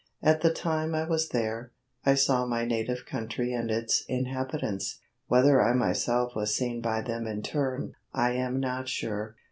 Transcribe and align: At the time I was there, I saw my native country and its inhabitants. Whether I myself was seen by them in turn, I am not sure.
At 0.23 0.41
the 0.41 0.51
time 0.51 0.95
I 0.95 1.03
was 1.03 1.29
there, 1.29 1.73
I 2.03 2.15
saw 2.15 2.47
my 2.47 2.65
native 2.65 3.05
country 3.05 3.53
and 3.53 3.69
its 3.69 4.03
inhabitants. 4.07 4.97
Whether 5.27 5.61
I 5.61 5.73
myself 5.73 6.35
was 6.35 6.55
seen 6.55 6.81
by 6.81 7.01
them 7.03 7.27
in 7.27 7.43
turn, 7.43 7.93
I 8.11 8.31
am 8.31 8.59
not 8.59 8.89
sure. 8.89 9.35